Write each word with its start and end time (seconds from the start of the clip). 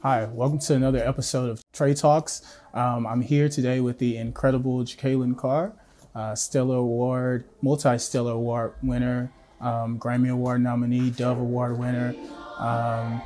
Hi, 0.00 0.26
welcome 0.26 0.60
to 0.60 0.74
another 0.74 1.00
episode 1.00 1.50
of 1.50 1.60
Trey 1.72 1.92
Talks. 1.92 2.56
Um, 2.72 3.04
I'm 3.04 3.20
here 3.20 3.48
today 3.48 3.80
with 3.80 3.98
the 3.98 4.16
incredible 4.16 4.84
Jekalyn 4.84 5.36
Carr, 5.36 5.72
uh, 6.14 6.36
Stellar 6.36 6.76
Award, 6.76 7.46
multi 7.62 7.98
Stellar 7.98 8.30
Award 8.30 8.74
winner, 8.80 9.32
um, 9.60 9.98
Grammy 9.98 10.30
Award 10.30 10.62
nominee, 10.62 11.10
Dove 11.10 11.40
Award 11.40 11.80
winner, 11.80 12.14
um, 12.58 13.20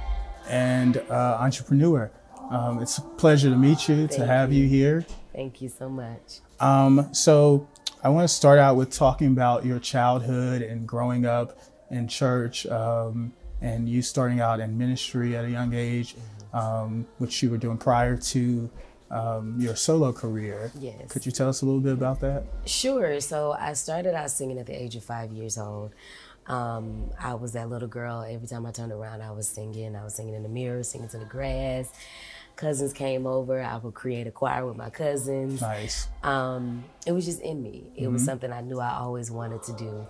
and 0.49 0.97
uh, 1.11 1.37
entrepreneur. 1.41 2.11
Um, 2.49 2.81
it's 2.81 2.97
a 2.97 3.03
pleasure 3.03 3.51
to 3.51 3.57
meet 3.57 3.87
you, 3.87 4.09
to 4.09 4.25
have 4.25 4.51
you. 4.51 4.63
you. 4.63 4.69
here. 4.71 5.07
Thank 5.35 5.61
you 5.61 5.69
so 5.69 5.91
much. 5.91 6.41
Um, 6.59 7.13
so, 7.13 7.69
I 8.03 8.09
want 8.09 8.27
to 8.27 8.35
start 8.35 8.59
out 8.59 8.77
with 8.77 8.91
talking 8.91 9.27
about 9.27 9.67
your 9.67 9.79
childhood 9.79 10.63
and 10.63 10.89
growing 10.89 11.27
up 11.27 11.59
in 11.91 12.09
church, 12.09 12.65
um, 12.65 13.35
and 13.61 13.91
you 13.91 14.01
starting 14.01 14.41
out 14.41 14.59
in 14.59 14.79
ministry 14.79 15.37
at 15.37 15.45
a 15.45 15.51
young 15.51 15.75
age, 15.75 16.17
um, 16.53 17.07
which 17.19 17.43
you 17.43 17.51
were 17.51 17.59
doing 17.59 17.79
prior 17.79 18.17
to 18.17 18.71
um, 19.11 19.57
your 19.59 19.77
solo 19.77 20.13
career. 20.13 20.71
Yes. 20.79 21.11
Could 21.11 21.27
you 21.27 21.33
tell 21.33 21.49
us 21.49 21.63
a 21.63 21.67
little 21.67 21.81
bit 21.81 21.93
about 21.93 22.21
that? 22.21 22.45
Sure. 22.65 23.21
So 23.21 23.53
I 23.53 23.75
started 23.75 24.15
out 24.15 24.31
singing 24.31 24.59
at 24.59 24.67
the 24.67 24.81
age 24.81 24.97
of 24.97 25.05
five 25.05 25.33
years 25.33 25.59
old. 25.59 25.93
Um, 26.47 27.11
I 27.21 27.35
was 27.35 27.53
that 27.53 27.69
little 27.69 27.89
girl. 27.89 28.27
Every 28.29 28.49
time 28.49 28.67
I 28.67 28.73
turned 28.73 28.91
around, 28.91 29.23
I 29.23 29.31
was 29.31 29.49
singing. 29.49 29.95
I 29.95 30.03
was 30.03 30.15
singing 30.15 30.35
in 30.35 30.43
the 30.43 30.49
mirror, 30.49 30.83
singing 30.83 31.09
to 31.11 31.19
the 31.19 31.25
grass. 31.25 31.91
Cousins 32.57 32.93
came 32.93 33.27
over. 33.27 33.61
I 33.61 33.77
would 33.77 33.95
create 33.95 34.27
a 34.27 34.31
choir 34.31 34.67
with 34.67 34.77
my 34.77 34.91
cousins. 34.91 35.61
Nice. 35.61 36.09
um, 36.23 36.85
it 37.07 37.13
was 37.13 37.25
just 37.25 37.41
in 37.41 37.63
me. 37.63 37.85
It 37.97 38.09
was 38.09 38.25
something 38.25 38.53
I 38.53 38.61
knew 38.61 38.79
I 38.79 38.95
always 38.95 39.31
wanted 39.31 39.63
to 39.65 39.73
do. 39.73 40.07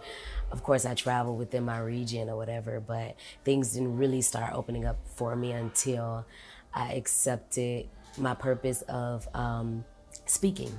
Of 0.50 0.62
course, 0.62 0.84
I 0.84 0.94
traveled 0.94 1.38
within 1.38 1.64
my 1.64 1.78
region 1.78 2.28
or 2.28 2.36
whatever, 2.36 2.80
but 2.80 3.16
things 3.44 3.72
didn't 3.72 3.96
really 3.96 4.20
start 4.20 4.52
opening 4.54 4.84
up 4.84 4.98
for 5.14 5.34
me 5.34 5.52
until 5.52 6.26
I 6.74 6.92
accepted 6.92 7.88
my 8.18 8.34
purpose 8.34 8.82
of 8.82 9.26
um, 9.34 9.84
speaking 10.26 10.78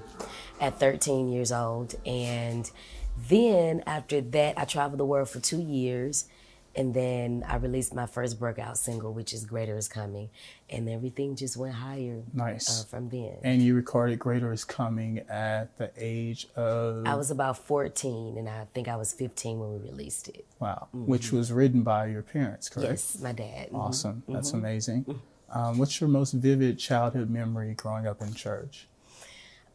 at 0.62 0.80
13 0.80 1.30
years 1.30 1.52
old. 1.52 1.96
And 2.06 2.70
then 3.30 3.84
after 3.88 4.22
that, 4.22 4.58
I 4.58 4.66
traveled 4.66 5.00
the 5.00 5.06
world 5.06 5.30
for 5.30 5.40
two 5.40 5.62
years. 5.62 6.26
And 6.76 6.94
then 6.94 7.46
I 7.48 7.58
released 7.58 7.94
my 7.94 8.08
first 8.08 8.40
breakout 8.40 8.78
single, 8.80 9.14
which 9.14 9.32
is 9.32 9.46
Greater 9.46 9.78
Is 9.78 9.88
Coming. 9.88 10.30
And 10.70 10.90
everything 10.90 11.36
just 11.36 11.56
went 11.56 11.76
higher 11.76 12.24
Nice. 12.34 12.82
uh, 12.82 12.86
from 12.86 13.10
then. 13.10 13.38
And 13.44 13.62
you 13.62 13.76
recorded 13.76 14.18
Greater 14.18 14.52
is 14.52 14.64
Coming 14.66 15.20
at 15.30 15.78
the 15.78 15.92
age 15.98 16.48
of, 16.56 17.06
I 17.06 17.14
was 17.14 17.30
about 17.30 17.60
14, 17.60 18.38
and 18.38 18.50
I 18.50 18.66
think 18.74 18.88
I 18.88 18.96
was 18.96 19.14
15 19.14 19.60
when 19.60 19.74
we 19.74 19.90
released 19.90 20.30
it. 20.30 20.46
wow, 20.60 20.88
which 20.94 21.32
was 21.32 21.52
written 21.52 21.84
by 21.84 22.08
your 22.08 22.24
parents, 22.24 22.70
correct? 22.70 22.90
Yes, 22.90 23.20
my 23.22 23.34
dad. 23.34 23.70
Mhm. 23.70 23.76
Awesome. 23.80 24.24
That's 24.28 24.54
amazing. 24.54 25.20
Um, 25.52 25.78
what's 25.78 26.02
your 26.02 26.08
most 26.10 26.32
vivid 26.32 26.80
childhood 26.80 27.30
memory 27.30 27.76
growing 27.76 28.08
up 28.08 28.22
in 28.24 28.34
church? 28.34 28.88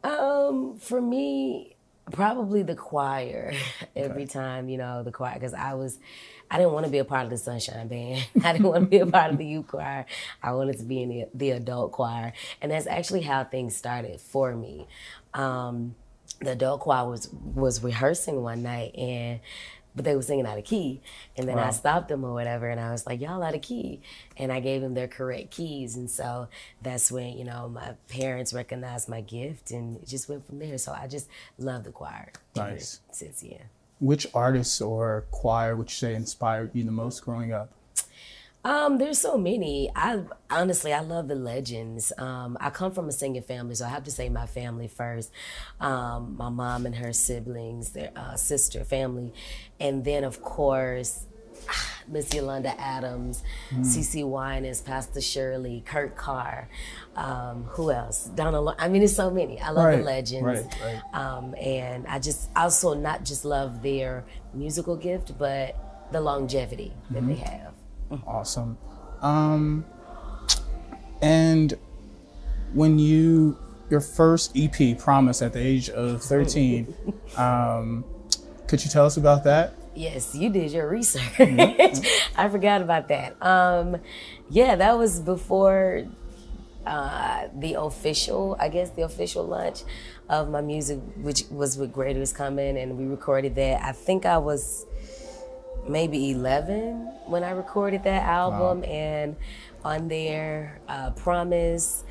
Um, 0.03 0.75
for 0.77 1.01
me, 1.01 1.75
probably 2.11 2.63
the 2.63 2.75
choir. 2.75 3.53
Every 3.95 4.25
time, 4.25 4.69
you 4.69 4.77
know, 4.77 5.03
the 5.03 5.11
choir, 5.11 5.33
because 5.33 5.53
I 5.53 5.73
was, 5.73 5.99
I 6.49 6.57
didn't 6.57 6.73
want 6.73 6.85
to 6.85 6.91
be 6.91 6.97
a 6.97 7.05
part 7.05 7.25
of 7.25 7.29
the 7.29 7.37
Sunshine 7.37 7.87
Band. 7.87 8.27
I 8.43 8.53
didn't 8.53 8.67
want 8.67 8.83
to 8.83 8.89
be 8.89 8.99
a 8.99 9.05
part 9.05 9.31
of 9.31 9.37
the 9.37 9.45
youth 9.45 9.67
choir. 9.67 10.05
I 10.41 10.53
wanted 10.53 10.77
to 10.79 10.85
be 10.85 11.01
in 11.01 11.09
the, 11.09 11.25
the 11.33 11.51
adult 11.51 11.91
choir, 11.91 12.33
and 12.61 12.71
that's 12.71 12.87
actually 12.87 13.21
how 13.21 13.43
things 13.43 13.75
started 13.75 14.19
for 14.19 14.55
me. 14.55 14.87
Um, 15.33 15.95
the 16.41 16.51
adult 16.51 16.81
choir 16.81 17.09
was 17.09 17.29
was 17.31 17.83
rehearsing 17.83 18.41
one 18.41 18.63
night, 18.63 18.95
and 18.95 19.39
but 19.95 20.05
they 20.05 20.15
were 20.15 20.21
singing 20.21 20.45
out 20.45 20.57
of 20.57 20.63
key, 20.63 21.01
and 21.37 21.47
then 21.47 21.59
I 21.59 21.71
stopped 21.71 22.09
them 22.09 22.23
or 22.23 22.33
whatever, 22.33 22.69
and 22.69 22.79
I 22.79 22.91
was 22.91 23.05
like, 23.05 23.19
"Y'all 23.21 23.43
out 23.43 23.55
of 23.55 23.61
key," 23.61 24.01
and 24.37 24.51
I 24.51 24.59
gave 24.59 24.81
them 24.81 24.93
their 24.93 25.07
correct 25.07 25.51
keys, 25.51 25.95
and 25.95 26.09
so 26.09 26.47
that's 26.81 27.11
when 27.11 27.37
you 27.37 27.43
know 27.43 27.69
my 27.69 27.95
parents 28.07 28.53
recognized 28.53 29.09
my 29.09 29.21
gift, 29.21 29.71
and 29.71 29.97
it 29.97 30.07
just 30.07 30.29
went 30.29 30.45
from 30.45 30.59
there. 30.59 30.77
So 30.77 30.93
I 30.93 31.07
just 31.07 31.27
love 31.57 31.83
the 31.83 31.91
choir. 31.91 32.31
Nice. 32.55 33.01
Since 33.11 33.43
yeah. 33.43 33.63
Which 33.99 34.27
artists 34.33 34.79
or 34.79 35.25
choir 35.31 35.75
would 35.75 35.89
you 35.89 35.95
say 35.95 36.15
inspired 36.15 36.71
you 36.73 36.83
the 36.83 36.91
most 36.91 37.19
growing 37.25 37.51
up? 37.51 37.71
Um, 38.65 38.97
there's 38.97 39.17
so 39.19 39.37
many. 39.37 39.89
I 39.95 40.21
honestly, 40.49 40.93
I 40.93 40.99
love 40.99 41.27
the 41.29 41.35
legends. 41.35 42.11
Um, 42.17 42.57
I 42.59 42.69
come 42.69 42.91
from 42.91 43.07
a 43.07 43.11
singing 43.11 43.41
family, 43.41 43.75
so 43.75 43.85
I 43.85 43.89
have 43.89 44.03
to 44.03 44.11
say 44.11 44.27
my 44.27 44.45
family 44.45 44.87
first. 44.89 45.31
Um, 45.79 46.35
my 46.37 46.49
mom 46.49 46.85
and 46.85 46.95
her 46.95 47.13
siblings, 47.13 47.91
their 47.91 48.11
uh, 48.15 48.35
sister, 48.35 48.83
family, 48.83 49.33
and 49.79 50.03
then 50.03 50.23
of 50.23 50.41
course. 50.41 51.25
Miss 52.07 52.33
Yolanda 52.33 52.73
Adams, 52.81 53.43
CeCe 53.71 54.23
Winans, 54.27 54.81
Pastor 54.81 55.21
Shirley, 55.21 55.83
Kurt 55.85 56.15
Carr, 56.15 56.67
um, 57.15 57.65
who 57.65 57.91
else? 57.91 58.25
Donna. 58.33 58.59
Lo- 58.59 58.73
I 58.79 58.87
mean, 58.89 59.01
there's 59.01 59.15
so 59.15 59.29
many. 59.29 59.59
I 59.61 59.69
love 59.69 59.85
Right, 59.85 59.97
the 59.97 60.03
legends, 60.03 60.43
right, 60.43 60.65
right. 60.83 61.01
Um, 61.13 61.53
and 61.53 62.07
I 62.07 62.17
just 62.17 62.49
also 62.55 62.95
not 62.95 63.25
just 63.25 63.45
love 63.45 63.83
their 63.83 64.25
musical 64.55 64.95
gift, 64.95 65.37
but 65.37 65.75
the 66.11 66.19
longevity 66.19 66.93
that 67.11 67.27
they 67.27 67.35
have. 67.35 67.73
Awesome. 68.25 68.77
Um, 69.21 69.85
and 71.21 71.77
when 72.73 72.99
you 72.99 73.57
your 73.89 74.01
first 74.01 74.55
EP 74.55 74.97
promise 74.97 75.41
at 75.41 75.53
the 75.53 75.59
age 75.59 75.89
of 75.89 76.21
13, 76.21 76.93
um, 77.37 78.05
could 78.67 78.83
you 78.83 78.91
tell 78.91 79.05
us 79.05 79.17
about 79.17 79.43
that? 79.45 79.73
Yes, 79.95 80.35
you 80.35 80.49
did 80.49 80.71
your 80.71 80.87
research. 80.87 81.23
Mm-hmm. 81.33 82.39
I 82.39 82.49
forgot 82.49 82.81
about 82.81 83.07
that. 83.07 83.35
Um, 83.43 83.97
yeah, 84.49 84.75
that 84.75 84.97
was 84.97 85.19
before 85.19 86.05
uh, 86.85 87.47
the 87.53 87.73
official, 87.73 88.55
I 88.59 88.69
guess, 88.69 88.91
the 88.91 89.01
official 89.01 89.45
launch 89.45 89.83
of 90.29 90.49
my 90.49 90.61
music, 90.61 90.99
which 91.17 91.43
was 91.49 91.77
with 91.77 91.91
Greater 91.91 92.21
Is 92.21 92.31
Coming, 92.31 92.77
and 92.77 92.97
we 92.97 93.05
recorded 93.05 93.55
that. 93.55 93.83
I 93.83 93.91
think 93.91 94.25
I 94.25 94.37
was 94.37 94.85
maybe 95.89 96.31
11 96.31 97.11
when 97.25 97.43
I 97.43 97.51
recorded 97.51 98.03
that 98.03 98.23
album, 98.23 98.83
and 98.85 99.35
on 99.83 100.07
there, 100.07 100.79
uh, 100.87 101.11
Promise. 101.11 102.03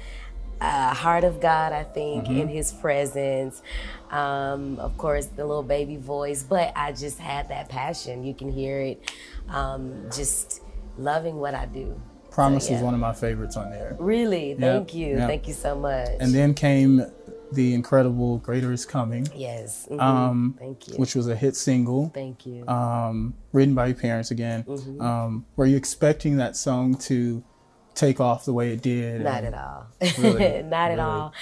Uh, 0.60 0.92
Heart 0.92 1.22
of 1.22 1.40
God, 1.40 1.72
I 1.72 1.84
think, 1.84 2.28
in 2.28 2.48
His 2.48 2.72
presence. 2.72 3.62
Um, 4.10 4.80
of 4.80 4.98
course, 4.98 5.26
the 5.26 5.46
little 5.46 5.62
baby 5.62 5.96
voice, 5.96 6.42
but 6.42 6.72
I 6.74 6.90
just 6.90 7.16
had 7.20 7.48
that 7.50 7.68
passion. 7.68 8.24
You 8.24 8.34
can 8.34 8.50
hear 8.50 8.80
it. 8.80 9.12
Um, 9.48 10.10
just 10.12 10.60
loving 10.96 11.36
what 11.36 11.54
I 11.54 11.66
do. 11.66 12.00
Promise 12.32 12.70
was 12.70 12.80
yeah. 12.80 12.84
one 12.84 12.94
of 12.94 13.00
my 13.00 13.12
favorites 13.12 13.56
on 13.56 13.70
there. 13.70 13.96
Really, 13.98 14.54
thank 14.54 14.94
you, 14.94 15.16
yeah. 15.16 15.26
thank 15.28 15.48
you 15.48 15.54
so 15.54 15.76
much. 15.76 16.10
And 16.20 16.34
then 16.34 16.54
came 16.54 17.06
the 17.52 17.74
incredible 17.74 18.38
Greater 18.38 18.72
is 18.72 18.84
Coming, 18.84 19.26
yes, 19.34 19.86
mhm. 19.90 20.00
um, 20.00 20.56
thank 20.58 20.88
you, 20.88 20.94
which 20.94 21.14
was 21.14 21.26
a 21.28 21.36
hit 21.36 21.56
single. 21.56 22.10
thank 22.14 22.46
you. 22.46 22.66
um, 22.68 23.34
written 23.52 23.74
by 23.74 23.86
your 23.86 23.96
parents 23.96 24.30
again. 24.30 24.64
Mm-hmm. 24.64 25.00
Um, 25.00 25.46
were 25.56 25.66
you 25.66 25.76
expecting 25.76 26.36
that 26.36 26.56
song 26.56 26.96
to 26.98 27.42
take 27.94 28.20
off 28.20 28.44
the 28.44 28.52
way 28.52 28.72
it 28.72 28.82
did? 28.82 29.22
Not 29.22 29.44
at 29.44 29.54
all. 29.54 29.86
Really? 30.18 30.62
Not 30.62 30.90
at 30.90 30.98
all. 30.98 31.32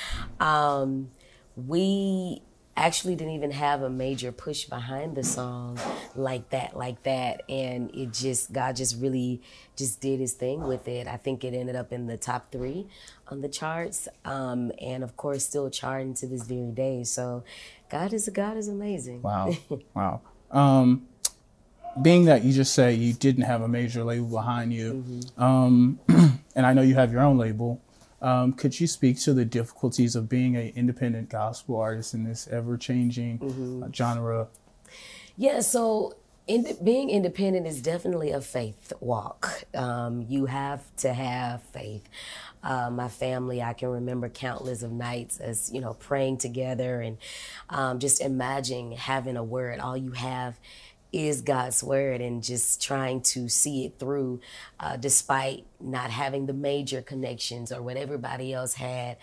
Um, 0.41 1.11
we 1.57 2.43
actually 2.77 3.17
didn't 3.17 3.33
even 3.35 3.51
have 3.53 3.83
a 3.83 3.89
major 3.91 4.31
push 4.33 4.65
behind 4.67 5.17
the 5.17 5.25
song 5.25 5.79
like 6.15 6.51
that, 6.51 6.77
like 6.77 7.03
that. 7.05 7.43
And 7.49 7.91
it 7.95 8.13
just, 8.13 8.53
God 8.53 8.77
just 8.77 9.01
really 9.01 9.41
just 9.77 10.01
did 10.01 10.21
his 10.21 10.35
thing 10.35 10.63
with 10.63 10.87
it. 10.87 11.07
I 11.07 11.17
think 11.17 11.43
it 11.45 11.55
ended 11.55 11.75
up 11.77 11.93
in 11.93 12.07
the 12.07 12.17
top 12.17 12.53
three 12.53 12.87
on 13.29 13.41
the 13.41 13.49
charts. 13.49 14.09
Um, 14.25 14.73
and 14.81 15.03
of 15.03 15.17
course, 15.17 15.45
still 15.47 15.71
charting 15.71 16.15
to 16.15 16.27
this 16.27 16.43
very 16.43 16.71
day. 16.73 17.05
So 17.05 17.45
God 17.91 18.13
is, 18.13 18.29
a 18.29 18.31
God 18.31 18.57
is 18.57 18.69
amazing. 18.69 19.23
Wow, 19.23 19.55
wow. 19.95 20.21
Um, 20.51 21.07
being 22.03 22.27
that 22.27 22.45
you 22.45 22.53
just 22.53 22.75
say 22.75 22.93
you 22.93 23.15
didn't 23.15 23.45
have 23.45 23.63
a 23.63 23.69
major 23.69 24.05
label 24.05 24.27
behind 24.29 24.73
you, 24.73 25.03
Mm-hmm. 25.09 25.43
um, 25.43 25.99
and 26.55 26.67
I 26.67 26.75
know 26.75 26.83
you 26.83 26.95
have 26.95 27.11
your 27.11 27.23
own 27.23 27.39
label. 27.39 27.81
Um, 28.23 28.53
could 28.53 28.81
you 28.81 28.87
speak 28.87 29.21
to 29.21 29.35
the 29.35 29.45
difficulties 29.45 30.17
of 30.17 30.29
being 30.29 30.57
an 30.57 30.73
independent 30.75 31.29
gospel 31.29 31.77
artist 31.77 32.15
in 32.15 32.25
this 32.25 32.49
ever-changing 32.49 33.39
Mm-hmm. 33.39 33.83
uh, 33.83 33.89
genre? 33.93 34.49
Yeah, 35.37 35.61
so 35.61 36.17
in, 36.47 36.77
being 36.83 37.11
independent 37.11 37.67
is 37.67 37.83
definitely 37.83 38.31
a 38.31 38.41
faith 38.41 38.93
walk. 39.01 39.65
Um, 39.75 40.25
you 40.29 40.47
have 40.47 40.83
to 40.99 41.13
have 41.13 41.63
faith. 41.63 42.09
Uh, 42.63 42.91
my 42.91 43.09
family, 43.09 43.63
I 43.63 43.75
can 43.75 43.89
remember 43.89 44.29
countless 44.29 44.83
of 44.83 44.91
nights 44.91 45.39
as 45.39 45.71
you 45.73 45.81
know 45.81 45.95
praying 45.95 46.39
together 46.39 47.01
and 47.01 47.19
um, 47.69 47.99
just 47.99 48.21
imagining 48.21 48.93
having 48.93 49.37
a 49.37 49.45
word. 49.45 49.79
All 49.79 49.97
you 49.97 50.13
have 50.13 50.59
is 51.13 51.41
God's 51.41 51.83
word 51.83 52.21
and 52.21 52.43
just 52.43 52.83
trying 52.83 53.21
to 53.23 53.49
see 53.49 53.87
it 53.87 53.99
through, 53.99 54.41
uh, 54.81 54.97
despite 54.97 55.67
not 55.81 56.11
having 56.11 56.47
the 56.47 56.53
major 56.53 57.03
connections 57.03 57.73
or 57.73 57.83
what 57.83 57.97
everybody 57.97 58.53
else 58.53 58.75
had. 58.75 59.17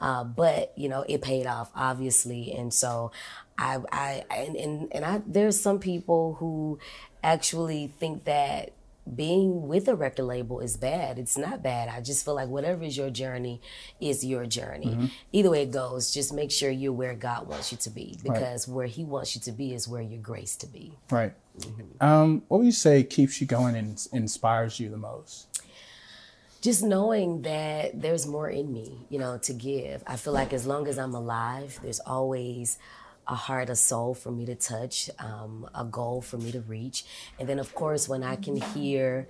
Uh, 0.00 0.24
but 0.24 0.72
you 0.76 0.88
know, 0.88 1.04
it 1.08 1.22
paid 1.22 1.46
off 1.46 1.70
obviously, 1.74 2.52
and 2.52 2.72
so 2.72 3.12
I, 3.58 3.78
I, 3.90 4.24
and 4.30 4.56
and, 4.56 4.88
and 4.92 5.04
I, 5.04 5.22
there's 5.26 5.60
some 5.60 5.78
people 5.78 6.34
who 6.34 6.78
actually 7.22 7.92
think 7.98 8.24
that 8.24 8.73
being 9.12 9.68
with 9.68 9.88
a 9.88 9.94
record 9.94 10.24
label 10.24 10.60
is 10.60 10.76
bad. 10.76 11.18
It's 11.18 11.36
not 11.36 11.62
bad. 11.62 11.88
I 11.88 12.00
just 12.00 12.24
feel 12.24 12.34
like 12.34 12.48
whatever 12.48 12.84
is 12.84 12.96
your 12.96 13.10
journey 13.10 13.60
is 14.00 14.24
your 14.24 14.46
journey. 14.46 14.86
Mm-hmm. 14.86 15.06
Either 15.32 15.50
way 15.50 15.62
it 15.62 15.72
goes, 15.72 16.12
just 16.12 16.32
make 16.32 16.50
sure 16.50 16.70
you're 16.70 16.92
where 16.92 17.14
God 17.14 17.46
wants 17.46 17.70
you 17.70 17.78
to 17.78 17.90
be 17.90 18.18
because 18.22 18.66
where 18.66 18.86
He 18.86 19.04
wants 19.04 19.34
you 19.34 19.40
to 19.42 19.52
be 19.52 19.74
is 19.74 19.86
where 19.86 20.02
you're 20.02 20.22
graced 20.22 20.60
to 20.62 20.66
be. 20.66 20.94
Right. 21.10 21.34
Um, 22.00 22.42
what 22.48 22.58
would 22.58 22.66
you 22.66 22.72
say 22.72 23.02
keeps 23.04 23.40
you 23.40 23.46
going 23.46 23.76
and 23.76 24.06
inspires 24.12 24.80
you 24.80 24.88
the 24.88 24.96
most? 24.96 25.48
just 26.64 26.82
knowing 26.82 27.42
that 27.42 28.00
there's 28.00 28.26
more 28.26 28.48
in 28.48 28.72
me, 28.72 28.96
you 29.10 29.18
know, 29.18 29.36
to 29.36 29.52
give. 29.52 30.02
I 30.06 30.16
feel 30.16 30.32
like 30.32 30.54
as 30.54 30.66
long 30.66 30.88
as 30.88 30.98
I'm 30.98 31.14
alive, 31.14 31.78
there's 31.82 32.00
always 32.00 32.78
a 33.26 33.34
heart, 33.34 33.70
a 33.70 33.76
soul 33.76 34.14
for 34.14 34.30
me 34.30 34.46
to 34.46 34.54
touch, 34.54 35.10
um, 35.18 35.68
a 35.74 35.84
goal 35.84 36.20
for 36.20 36.36
me 36.36 36.52
to 36.52 36.60
reach. 36.60 37.04
And 37.38 37.48
then, 37.48 37.58
of 37.58 37.74
course, 37.74 38.08
when 38.08 38.22
I 38.22 38.36
can 38.36 38.56
hear 38.56 39.28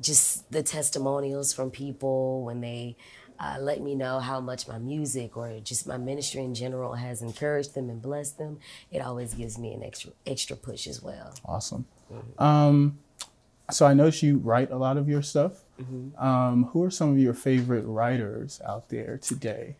just 0.00 0.50
the 0.50 0.62
testimonials 0.62 1.52
from 1.52 1.70
people, 1.70 2.42
when 2.42 2.60
they 2.60 2.96
uh, 3.38 3.56
let 3.60 3.80
me 3.80 3.94
know 3.94 4.20
how 4.20 4.40
much 4.40 4.68
my 4.68 4.78
music 4.78 5.36
or 5.36 5.58
just 5.60 5.86
my 5.86 5.96
ministry 5.96 6.42
in 6.42 6.54
general 6.54 6.94
has 6.94 7.22
encouraged 7.22 7.74
them 7.74 7.90
and 7.90 8.00
blessed 8.00 8.38
them, 8.38 8.58
it 8.90 9.00
always 9.00 9.34
gives 9.34 9.58
me 9.58 9.72
an 9.72 9.82
extra 9.82 10.12
extra 10.26 10.56
push 10.56 10.86
as 10.86 11.02
well. 11.02 11.34
Awesome. 11.44 11.84
Um, 12.38 12.98
so 13.70 13.86
I 13.86 13.94
noticed 13.94 14.22
you 14.22 14.38
write 14.38 14.70
a 14.70 14.76
lot 14.76 14.96
of 14.96 15.08
your 15.08 15.22
stuff. 15.22 15.64
Um, 16.16 16.66
who 16.66 16.84
are 16.84 16.90
some 16.90 17.10
of 17.10 17.18
your 17.18 17.34
favorite 17.34 17.84
writers 17.84 18.60
out 18.64 18.88
there 18.88 19.18
today? 19.18 19.74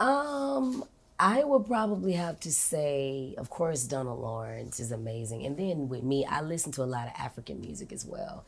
Um, 0.00 0.84
I 1.18 1.44
would 1.44 1.66
probably 1.66 2.12
have 2.12 2.40
to 2.40 2.52
say, 2.52 3.34
of 3.38 3.48
course, 3.48 3.84
Donald 3.84 4.20
Lawrence 4.20 4.80
is 4.80 4.90
amazing. 4.90 5.46
And 5.46 5.56
then 5.56 5.88
with 5.88 6.02
me, 6.02 6.26
I 6.26 6.40
listen 6.40 6.72
to 6.72 6.82
a 6.82 6.84
lot 6.84 7.06
of 7.06 7.12
African 7.18 7.60
music 7.60 7.92
as 7.92 8.04
well. 8.04 8.44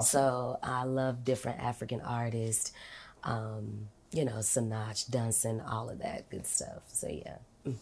So 0.00 0.58
I 0.62 0.84
love 0.84 1.24
different 1.24 1.60
African 1.60 2.00
artists, 2.00 2.72
um, 3.24 3.88
you 4.12 4.24
know, 4.24 4.38
Sinach, 4.38 5.08
Dunsin, 5.10 5.62
all 5.70 5.88
of 5.88 6.00
that 6.00 6.28
good 6.28 6.46
stuff. 6.46 6.82
So 6.88 7.08
yeah. 7.08 7.72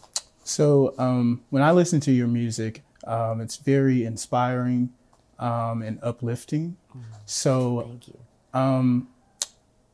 So 0.45 0.95
um, 0.99 1.43
when 1.51 1.63
I 1.63 1.73
listen 1.73 2.01
to 2.01 2.13
your 2.13 2.29
music, 2.29 2.83
um, 3.07 3.41
it's 3.41 3.57
very 3.57 4.05
inspiring 4.05 4.93
um, 5.39 5.83
and 5.83 5.99
uplifting. 6.03 6.77
So 7.25 7.83
Thank 7.83 8.09
you. 8.09 8.19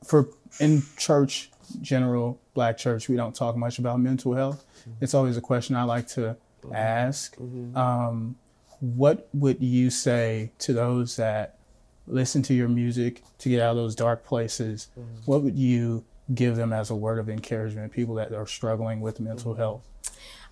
for 0.04 0.28
in 0.60 0.82
church, 0.96 1.50
general 1.80 2.40
black 2.54 2.76
church, 2.78 3.08
we 3.08 3.16
don't 3.16 3.34
talk 3.34 3.56
much 3.56 3.78
about 3.78 4.00
mental 4.00 4.34
health. 4.34 4.64
Mm-hmm. 4.80 5.04
It's 5.04 5.14
always 5.14 5.36
a 5.36 5.40
question 5.40 5.76
I 5.76 5.84
like 5.84 6.08
to 6.08 6.36
mm-hmm. 6.64 6.74
ask. 6.74 7.36
Mm-hmm. 7.36 7.76
Um, 7.76 8.36
what 8.80 9.28
would 9.32 9.62
you 9.62 9.90
say 9.90 10.52
to 10.58 10.72
those 10.72 11.16
that 11.16 11.58
listen 12.06 12.42
to 12.42 12.54
your 12.54 12.68
music 12.68 13.22
to 13.38 13.48
get 13.48 13.60
out 13.60 13.70
of 13.70 13.76
those 13.76 13.94
dark 13.94 14.24
places? 14.24 14.88
What 15.24 15.42
would 15.42 15.56
you 15.56 16.04
give 16.34 16.56
them 16.56 16.72
as 16.72 16.90
a 16.90 16.94
word 16.96 17.18
of 17.18 17.28
encouragement? 17.28 17.92
People 17.92 18.16
that 18.16 18.32
are 18.32 18.46
struggling 18.46 19.00
with 19.00 19.20
mental 19.20 19.54
health. 19.54 19.82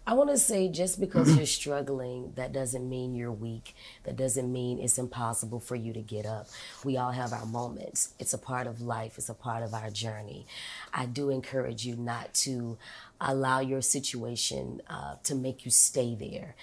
I 0.06 0.14
want 0.14 0.31
to 0.31 0.38
say 0.38 0.69
just 0.69 0.99
because 0.99 1.37
you're 1.37 1.47
struggling, 1.47 2.32
that 2.35 2.52
doesn't 2.52 2.88
mean 2.88 3.14
you're 3.14 3.31
weak. 3.31 3.75
That 4.05 4.17
doesn't 4.17 4.50
mean 4.50 4.79
it's 4.79 4.99
impossible 4.99 5.61
for 5.61 5.76
you 5.76 5.93
to 5.93 6.00
get 6.00 6.26
up. 6.26 6.49
We 6.85 6.97
all 6.97 7.12
have 7.12 7.32
our 7.32 7.47
moments. 7.47 8.14
It's 8.19 8.32
a 8.32 8.38
part 8.38 8.67
of 8.67 8.81
life, 8.81 9.19
it's 9.19 9.29
a 9.29 9.35
part 9.35 9.62
of 9.62 9.75
our 9.75 9.91
journey. 9.91 10.47
I 10.93 11.06
do 11.06 11.31
encourage 11.31 11.85
you 11.85 11.97
not 11.97 12.35
to 12.35 12.79
allow 13.20 13.61
your 13.61 13.82
situation 13.82 14.81
uh, 14.88 15.17
to 15.25 15.35
make 15.35 15.64
you 15.64 15.70
stay 15.70 16.14
there. 16.14 16.56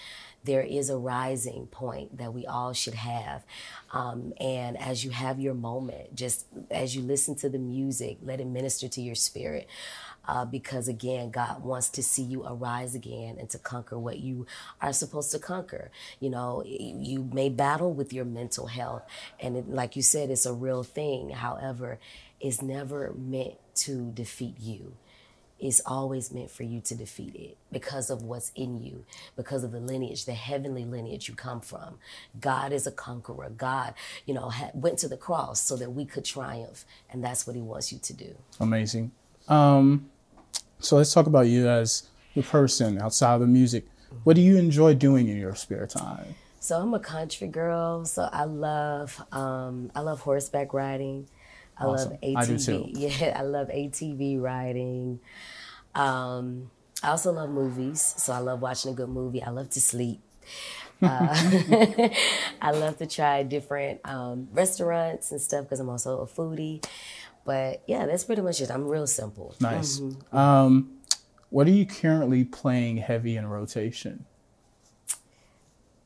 There 0.44 0.62
is 0.62 0.90
a 0.90 0.98
rising 0.98 1.68
point 1.68 2.18
that 2.18 2.34
we 2.34 2.46
all 2.46 2.72
should 2.74 2.94
have. 2.94 3.44
Um, 3.92 4.34
and 4.40 4.78
as 4.78 5.04
you 5.04 5.12
have 5.12 5.40
your 5.40 5.54
moment, 5.54 6.16
just 6.16 6.46
as 6.72 6.96
you 6.96 7.02
listen 7.02 7.36
to 7.36 7.50
the 7.50 7.60
music, 7.60 8.18
let 8.24 8.40
it 8.40 8.48
minister 8.48 8.88
to 8.88 9.02
your 9.02 9.16
spirit 9.16 9.68
uh, 10.28 10.46
because 10.46 10.88
again, 10.88 11.32
God 11.32 11.64
wants 11.64 11.90
to 11.90 12.04
see 12.04 12.24
you 12.24 12.46
arise 12.46 12.94
again 12.96 13.38
and 13.40 13.50
to 13.50 13.58
conquer 13.58 13.98
what 13.98 14.20
you 14.20 14.46
are 14.82 14.94
supposed 14.94 15.32
to 15.32 15.40
conquer. 15.40 15.90
You 16.20 16.30
know, 16.30 16.64
you 16.66 17.30
may 17.34 17.50
battle 17.50 17.94
with 17.94 18.12
your 18.12 18.26
mental 18.26 18.68
health, 18.68 19.04
and 19.40 19.56
it, 19.56 19.70
like 19.70 19.96
you 19.96 20.02
said, 20.02 20.30
it's 20.30 20.46
a 20.46 20.54
real 20.54 20.84
thing. 20.84 21.32
However, 21.32 22.00
it's 22.40 22.62
never 22.62 23.14
meant 23.18 23.56
to 23.76 24.12
defeat 24.12 24.56
you. 24.60 24.94
It's 25.60 25.82
always 25.88 26.32
meant 26.32 26.52
for 26.52 26.62
you 26.62 26.82
to 26.82 26.94
defeat 26.94 27.34
it 27.34 27.58
because 27.72 28.12
of 28.12 28.22
what's 28.22 28.52
in 28.56 28.84
you, 28.84 29.06
because 29.36 29.64
of 29.64 29.72
the 29.72 29.80
lineage, 29.80 30.26
the 30.26 30.34
heavenly 30.34 30.86
lineage 30.86 31.28
you 31.28 31.34
come 31.34 31.62
from. 31.62 31.98
God 32.40 32.72
is 32.72 32.86
a 32.86 32.92
conqueror. 32.92 33.50
God, 33.50 33.96
you 34.28 34.36
know, 34.36 34.50
ha- 34.50 34.70
went 34.76 35.00
to 35.00 35.08
the 35.08 35.18
cross 35.18 35.60
so 35.60 35.76
that 35.78 35.94
we 35.94 36.06
could 36.06 36.26
triumph, 36.26 36.86
and 37.10 37.24
that's 37.24 37.48
what 37.48 37.56
He 37.56 37.62
wants 37.62 37.92
you 37.92 37.98
to 37.98 38.14
do. 38.14 38.36
Amazing. 38.60 39.12
Um, 39.48 40.12
so 40.80 40.98
let's 40.98 41.14
talk 41.14 41.28
about 41.28 41.48
you 41.48 41.68
as 41.68 42.10
the 42.36 42.44
person 42.44 43.02
outside 43.02 43.36
of 43.36 43.42
the 43.42 43.48
music. 43.48 43.88
What 44.24 44.36
do 44.36 44.42
you 44.42 44.58
enjoy 44.58 44.94
doing 44.94 45.28
in 45.28 45.38
your 45.38 45.56
spare 45.56 45.88
time? 45.88 46.36
So 46.60 46.80
I'm 46.80 46.94
a 46.94 47.00
country 47.00 47.48
girl. 47.48 48.06
So 48.06 48.30
I 48.32 48.44
love 48.46 49.22
um, 49.32 49.92
I 49.96 50.02
love 50.02 50.22
horseback 50.22 50.74
riding. 50.74 51.28
I 51.78 51.86
Awesome. 51.86 52.12
love 52.12 52.22
ATV. 52.22 52.96
I. 52.96 53.00
Yeah, 53.00 53.40
I 53.40 53.44
love 53.44 53.68
ATV 53.70 54.42
riding. 54.42 55.20
Um, 55.96 56.72
I 57.04 57.10
also 57.10 57.32
love 57.32 57.50
movies. 57.50 58.02
So 58.18 58.34
I 58.34 58.40
love 58.40 58.62
watching 58.62 58.92
a 58.92 58.96
good 58.96 59.10
movie. 59.10 59.44
I 59.44 59.50
love 59.50 59.70
to 59.72 59.82
sleep. 59.82 60.22
Uh, 61.02 61.30
I 62.62 62.72
love 62.72 62.98
to 62.98 63.06
try 63.06 63.44
different 63.44 64.02
um, 64.04 64.48
restaurants 64.52 65.32
and 65.32 65.40
stuff 65.40 65.66
because 65.66 65.80
I'm 65.80 65.90
also 65.90 66.20
a 66.22 66.28
foodie. 66.28 66.84
But 67.48 67.82
yeah, 67.88 68.06
that's 68.06 68.26
pretty 68.26 68.42
much 68.42 68.60
it. 68.60 68.70
I'm 68.70 68.86
real 68.86 69.08
simple. 69.08 69.56
Nice. 69.62 70.02
Um, 70.34 70.98
what 71.50 71.66
are 71.66 71.72
you 71.72 71.86
currently 71.86 72.44
playing 72.44 72.98
heavy 72.98 73.38
in 73.38 73.48
rotation? 73.48 74.26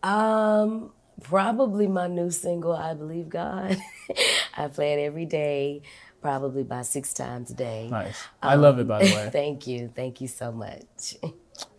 Um, 0.03 0.91
probably 1.23 1.87
my 1.87 2.05
new 2.05 2.29
single, 2.29 2.73
I 2.73 2.93
Believe 2.93 3.27
God. 3.29 3.75
I 4.57 4.67
play 4.67 4.93
it 4.93 5.03
every 5.03 5.25
day, 5.25 5.81
probably 6.21 6.61
about 6.61 6.85
six 6.85 7.11
times 7.11 7.49
a 7.49 7.55
day. 7.55 7.87
Nice. 7.89 8.23
I 8.43 8.53
love 8.53 8.77
it, 8.77 8.87
by 8.87 9.03
the 9.03 9.15
way. 9.15 9.29
Thank 9.33 9.65
you. 9.65 9.91
Thank 9.95 10.21
you 10.21 10.27
so 10.27 10.51
much. 10.51 11.17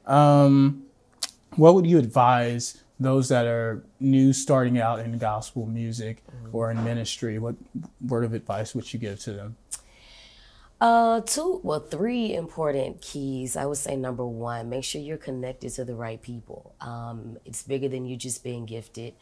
Um, 0.04 0.86
what 1.54 1.76
would 1.76 1.86
you 1.86 1.96
advise 1.96 2.82
those 3.02 3.28
that 3.28 3.46
are 3.46 3.84
new 4.00 4.32
starting 4.32 4.78
out 4.78 5.00
in 5.00 5.18
gospel 5.18 5.66
music 5.66 6.22
or 6.52 6.70
in 6.70 6.82
ministry? 6.84 7.38
What 7.38 7.56
word 8.00 8.24
of 8.24 8.32
advice 8.32 8.74
would 8.74 8.92
you 8.92 8.98
give 8.98 9.18
to 9.20 9.32
them? 9.32 9.56
Uh, 10.80 11.20
two, 11.20 11.60
well, 11.62 11.78
three 11.78 12.34
important 12.34 13.00
keys. 13.00 13.56
I 13.56 13.66
would 13.66 13.76
say 13.76 13.94
number 13.94 14.26
one, 14.26 14.68
make 14.68 14.82
sure 14.82 15.00
you're 15.00 15.16
connected 15.16 15.70
to 15.74 15.84
the 15.84 15.94
right 15.94 16.20
people. 16.20 16.74
Um, 16.80 17.38
it's 17.44 17.62
bigger 17.62 17.88
than 17.88 18.04
you 18.04 18.16
just 18.16 18.42
being 18.42 18.66
gifted. 18.66 19.14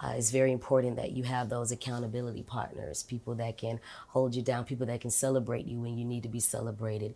Uh, 0.00 0.14
it's 0.16 0.30
very 0.30 0.52
important 0.52 0.96
that 0.96 1.12
you 1.12 1.24
have 1.24 1.50
those 1.50 1.70
accountability 1.70 2.42
partners, 2.42 3.02
people 3.02 3.34
that 3.34 3.58
can 3.58 3.78
hold 4.08 4.34
you 4.34 4.42
down, 4.42 4.64
people 4.64 4.86
that 4.86 5.02
can 5.02 5.10
celebrate 5.10 5.66
you 5.66 5.78
when 5.78 5.98
you 5.98 6.04
need 6.06 6.22
to 6.22 6.28
be 6.30 6.40
celebrated, 6.40 7.14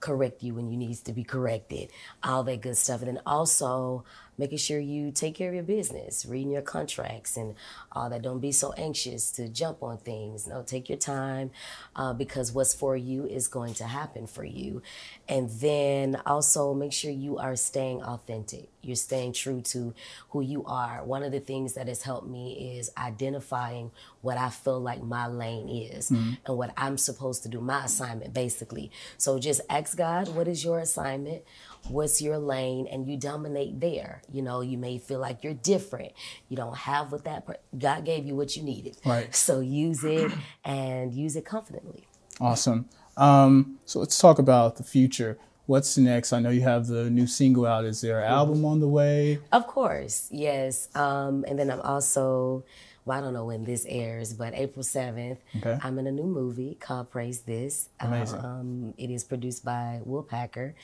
correct 0.00 0.42
you 0.42 0.54
when 0.54 0.68
you 0.68 0.76
need 0.76 0.96
to 0.96 1.12
be 1.12 1.22
corrected, 1.22 1.90
all 2.24 2.42
that 2.42 2.60
good 2.60 2.76
stuff. 2.76 3.00
And 3.00 3.16
then 3.16 3.22
also 3.26 4.04
making 4.38 4.58
sure 4.58 4.78
you 4.78 5.10
take 5.12 5.34
care 5.34 5.48
of 5.48 5.54
your 5.54 5.64
business, 5.64 6.24
reading 6.26 6.50
your 6.50 6.62
contracts 6.62 7.36
and 7.36 7.54
all 7.92 8.08
that. 8.10 8.22
Don't 8.22 8.40
be 8.40 8.52
so 8.52 8.72
anxious 8.72 9.30
to 9.32 9.48
jump 9.48 9.82
on 9.82 9.98
things. 9.98 10.46
No, 10.46 10.62
take 10.62 10.88
your 10.88 10.98
time 10.98 11.50
uh, 11.94 12.12
because 12.12 12.52
what's 12.52 12.74
for 12.74 12.96
you 12.96 13.26
is 13.26 13.48
going 13.48 13.74
to 13.74 13.84
happen 13.84 14.26
for 14.26 14.44
you. 14.44 14.82
And 15.28 15.50
then 15.50 16.20
also 16.26 16.74
make 16.74 16.92
sure 16.92 17.10
you 17.10 17.38
are 17.38 17.56
staying 17.56 18.02
authentic. 18.02 18.68
You're 18.82 18.96
staying 18.96 19.34
true 19.34 19.60
to 19.60 19.94
who 20.30 20.40
you 20.40 20.64
are. 20.64 21.04
One 21.04 21.22
of 21.22 21.32
the 21.32 21.40
things 21.40 21.74
that 21.74 21.86
has 21.86 22.02
helped 22.02 22.26
me 22.26 22.76
is 22.78 22.90
identifying 22.96 23.90
what 24.22 24.38
I 24.38 24.48
feel 24.48 24.80
like 24.80 25.02
my 25.02 25.26
lane 25.26 25.68
is 25.68 26.10
and 26.10 26.38
what 26.46 26.72
I'm 26.76 26.96
supposed 26.96 27.42
to 27.42 27.48
do, 27.48 27.60
my 27.60 27.84
assignment 27.84 28.32
basically. 28.32 28.90
So 29.18 29.38
just 29.38 29.60
ask 29.68 29.96
God, 29.96 30.34
what 30.34 30.48
is 30.48 30.64
your 30.64 30.78
assignment? 30.78 31.42
What's 31.88 32.22
your 32.22 32.38
lane? 32.38 32.86
And 32.90 33.08
you 33.08 33.16
dominate 33.16 33.80
there. 33.80 34.22
You 34.32 34.42
know, 34.42 34.60
you 34.60 34.78
may 34.78 34.98
feel 34.98 35.18
like 35.18 35.42
you're 35.42 35.54
different. 35.54 36.12
You 36.48 36.56
don't 36.56 36.76
have 36.76 37.12
what 37.12 37.24
that, 37.24 37.46
per- 37.46 37.56
God 37.76 38.04
gave 38.04 38.26
you 38.26 38.36
what 38.36 38.56
you 38.56 38.62
needed. 38.62 38.96
Right. 39.04 39.34
So 39.34 39.60
use 39.60 40.04
it 40.04 40.32
and 40.64 41.12
use 41.12 41.36
it 41.36 41.44
confidently. 41.44 42.06
Awesome. 42.40 42.88
Um, 43.16 43.78
so 43.84 43.98
let's 43.98 44.18
talk 44.18 44.38
about 44.38 44.76
the 44.76 44.84
future. 44.84 45.38
What's 45.66 45.96
next? 45.98 46.32
I 46.32 46.40
know 46.40 46.50
you 46.50 46.62
have 46.62 46.86
the 46.86 47.10
new 47.10 47.26
single 47.26 47.66
out. 47.66 47.84
Is 47.84 48.00
there 48.00 48.20
an 48.20 48.26
album 48.26 48.64
on 48.64 48.80
the 48.80 48.88
way? 48.88 49.38
Of 49.52 49.66
course, 49.66 50.28
yes. 50.32 50.88
Um, 50.96 51.44
and 51.46 51.58
then 51.58 51.70
I'm 51.70 51.80
also, 51.82 52.64
well, 53.10 53.18
I 53.18 53.22
don't 53.22 53.34
know 53.34 53.44
when 53.46 53.64
this 53.64 53.84
airs, 53.88 54.32
but 54.32 54.54
April 54.54 54.84
7th, 54.84 55.38
Okay. 55.56 55.76
I'm 55.82 55.98
in 55.98 56.06
a 56.06 56.12
new 56.12 56.22
movie 56.26 56.76
called 56.78 57.10
Praise 57.10 57.40
This. 57.40 57.88
Amazing. 57.98 58.38
Um, 58.38 58.94
it 58.96 59.10
is 59.10 59.24
produced 59.24 59.64
by 59.64 60.00
Will 60.04 60.22
Packer 60.22 60.76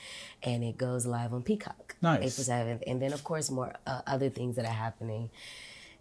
and 0.43 0.61
it 0.61 0.77
goes 0.77 1.05
live 1.05 1.33
on 1.33 1.41
Peacock. 1.43 1.95
Nice. 2.01 2.17
April 2.37 2.57
7th. 2.57 2.83
And 2.85 3.01
then, 3.01 3.13
of 3.13 3.23
course, 3.23 3.49
more 3.49 3.73
uh, 3.87 4.01
other 4.05 4.29
things 4.29 4.57
that 4.57 4.65
are 4.65 4.73
happening. 4.73 5.29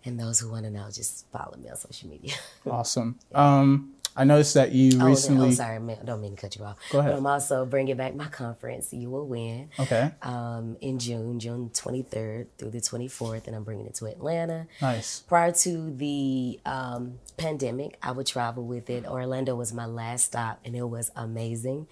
And 0.05 0.19
those 0.19 0.41
who 0.41 0.51
want 0.51 0.65
to 0.65 0.71
know, 0.71 0.87
just 0.91 1.27
follow 1.31 1.57
me 1.57 1.69
on 1.71 1.77
social 1.77 2.09
media. 2.09 2.35
awesome. 2.69 3.21
Um, 3.33 3.93
I 4.17 4.25
noticed 4.25 4.55
that 4.55 4.73
you 4.73 4.99
Oh, 5.01 5.07
recently. 5.07 5.47
I'm 5.47 5.53
oh, 5.53 5.55
sorry, 5.55 5.77
I 5.77 6.05
don't 6.05 6.21
mean 6.23 6.35
to 6.37 6.41
cut 6.41 6.57
you 6.57 6.65
off. 6.65 6.77
Go 6.91 7.01
ahead. 7.01 7.13
But 7.13 7.19
I'm 7.19 7.27
also 7.27 7.67
bringing 7.67 7.97
back 7.97 8.15
my 8.15 8.27
conference, 8.29 8.93
You 8.93 9.11
Will 9.11 9.27
Win, 9.27 9.69
Okay, 9.79 10.11
um, 10.23 10.77
in 10.81 10.99
June, 10.99 11.39
June 11.39 11.71
23rd 11.73 12.47
through 12.57 12.71
the 12.71 12.79
24th, 12.81 13.47
and 13.47 13.55
I'm 13.55 13.63
bringing 13.65 13.87
it 13.87 13.95
to 13.97 14.07
Atlanta. 14.07 14.67
nice. 14.81 15.21
Prior 15.21 15.53
to 15.53 15.91
the 15.95 16.59
um, 16.65 17.19
pandemic, 17.37 17.99
I 18.03 18.13
would 18.13 18.27
travel 18.27 18.65
with 18.65 18.89
it. 18.91 19.05
Orlando 19.07 19.55
was 19.55 19.73
my 19.73 19.87
last 19.87 20.25
stop, 20.27 20.61
and 20.65 20.75
it 20.75 20.89
was 20.89 21.11
amazing. 21.15 21.87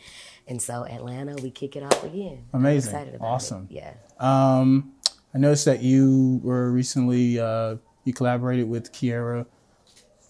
And 0.49 0.61
so 0.63 0.85
Atlanta, 0.87 1.37
we 1.43 1.51
kick 1.51 1.77
it 1.77 1.83
off 1.83 2.03
again. 2.05 2.45
I'm 2.53 2.61
Amazing. 2.61 2.93
excited 2.95 3.15
about 3.17 3.27
Awesome. 3.27 3.69
It. 3.71 3.77
Yeah. 3.77 3.95
Um, 4.19 4.93
I 5.35 5.39
noticed 5.39 5.65
that 5.65 5.83
you 5.83 6.41
were 6.45 6.71
recently 6.71 7.39
uh, 7.41 7.77
you 8.05 8.13
collaborated 8.13 8.69
with 8.69 8.93
Kierra 8.93 9.47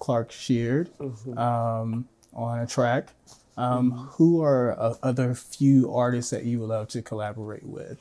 Clark 0.04 0.30
Sheard 0.32 0.90
Mm-hmm. 0.98 1.38
um, 1.38 2.06
on 2.34 2.58
a 2.60 2.66
track. 2.66 3.08
Um, 3.56 3.92
Who 4.18 4.42
are 4.42 4.78
uh, 4.78 4.94
other 5.02 5.34
few 5.34 5.90
artists 5.94 6.30
that 6.30 6.44
you 6.44 6.60
would 6.60 6.68
love 6.68 6.88
to 6.88 7.00
collaborate 7.00 7.64
with? 7.64 7.98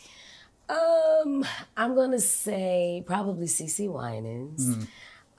Um, 0.67 1.45
I'm 1.77 1.95
gonna 1.95 2.19
say 2.19 3.03
probably 3.05 3.45
CeCe 3.45 3.87
Winans. 3.87 4.87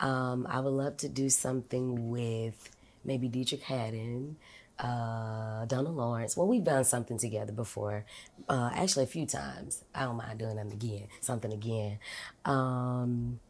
Um, 0.01 0.47
I 0.49 0.61
would 0.61 0.73
love 0.73 0.97
to 0.99 1.09
do 1.09 1.29
something 1.29 2.11
with 2.11 2.71
maybe 3.05 3.29
Deitrick 3.29 3.63
Haddon, 3.63 4.37
uh, 4.79 5.67
Donald 5.67 5.97
Lawrence. 5.97 6.37
Well, 6.37 6.47
we've 6.47 6.65
done 6.65 6.85
something 6.85 7.19
together 7.19 7.53
before, 7.53 8.05
uh, 8.49 8.71
actually 8.73 9.05
a 9.05 9.09
few 9.09 9.27
times. 9.27 9.85
I 9.95 10.05
don't 10.05 10.17
mind 10.17 10.39
doing 10.39 10.57
them 10.57 10.71
again, 10.71 11.09
something 11.21 11.53
again. 11.53 11.99
Um, 12.47 13.41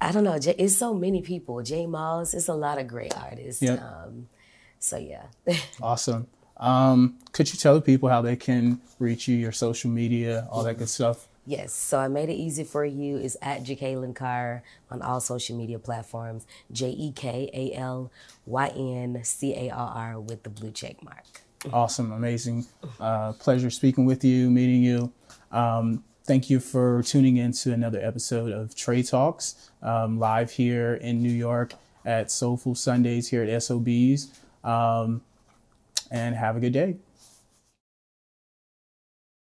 I 0.00 0.12
don't 0.12 0.24
know. 0.24 0.38
It's 0.40 0.76
so 0.76 0.94
many 0.94 1.22
people. 1.22 1.62
J 1.62 1.86
Moss. 1.86 2.34
It's 2.34 2.48
a 2.48 2.54
lot 2.54 2.78
of 2.78 2.86
great 2.86 3.16
artists. 3.16 3.62
Yep. 3.62 3.80
Um, 3.80 4.28
so 4.78 4.96
yeah. 4.98 5.26
Awesome. 5.82 6.26
Um, 6.58 7.18
could 7.32 7.52
you 7.52 7.58
tell 7.58 7.74
the 7.74 7.80
people 7.82 8.08
how 8.08 8.22
they 8.22 8.36
can 8.36 8.80
reach 8.98 9.28
you, 9.28 9.36
your 9.36 9.52
social 9.52 9.90
media, 9.90 10.48
all 10.50 10.62
that 10.64 10.78
good 10.78 10.88
stuff? 10.88 11.28
Yes, 11.48 11.72
so 11.72 11.98
I 11.98 12.08
made 12.08 12.28
it 12.28 12.34
easy 12.34 12.64
for 12.64 12.84
you. 12.84 13.18
It's 13.18 13.36
at 13.40 13.62
Jekalyn 13.62 14.16
Carr 14.16 14.64
on 14.90 15.00
all 15.00 15.20
social 15.20 15.56
media 15.56 15.78
platforms. 15.78 16.44
J 16.72 16.90
E 16.90 17.12
K 17.12 17.48
A 17.52 17.78
L 17.78 18.10
Y 18.46 18.68
N 18.68 19.20
C 19.22 19.54
A 19.54 19.70
R 19.70 19.92
R 19.94 20.20
with 20.20 20.42
the 20.42 20.50
blue 20.50 20.72
check 20.72 21.02
mark. 21.04 21.42
Awesome, 21.72 22.10
amazing. 22.12 22.66
Uh, 22.98 23.32
pleasure 23.34 23.70
speaking 23.70 24.06
with 24.06 24.24
you, 24.24 24.50
meeting 24.50 24.82
you. 24.82 25.12
Um, 25.52 26.02
thank 26.26 26.50
you 26.50 26.58
for 26.58 27.02
tuning 27.02 27.36
in 27.36 27.52
to 27.52 27.72
another 27.72 28.00
episode 28.00 28.52
of 28.52 28.74
Trey 28.74 29.02
Talks, 29.02 29.70
um, 29.82 30.18
live 30.18 30.50
here 30.50 30.94
in 30.94 31.22
New 31.22 31.30
York 31.30 31.74
at 32.04 32.30
Soulful 32.30 32.74
Sundays 32.74 33.28
here 33.28 33.42
at 33.42 33.62
SOBs. 33.62 34.28
Um, 34.64 35.22
and 36.10 36.34
have 36.34 36.56
a 36.56 36.60
good 36.60 36.72
day. 36.72 36.96